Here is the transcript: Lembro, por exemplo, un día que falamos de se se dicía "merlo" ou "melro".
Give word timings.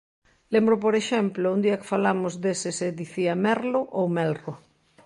Lembro, 0.53 0.75
por 0.83 0.93
exemplo, 1.01 1.45
un 1.55 1.59
día 1.65 1.79
que 1.79 1.91
falamos 1.93 2.33
de 2.43 2.51
se 2.61 2.71
se 2.79 2.87
dicía 3.01 3.33
"merlo" 3.45 3.79
ou 3.99 4.05
"melro". 4.17 4.51